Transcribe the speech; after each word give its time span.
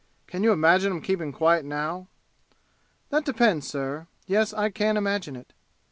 Can 0.25 0.41
you 0.41 0.51
imagine 0.51 0.91
'em 0.91 1.01
keeping 1.01 1.31
quiet 1.31 1.63
now?" 1.63 2.07
"That 3.11 3.23
depends, 3.23 3.67
sir. 3.67 4.07
Yes, 4.25 4.51
I 4.51 4.71
can 4.71 4.97
imagine 4.97 5.35
it." 5.35 5.53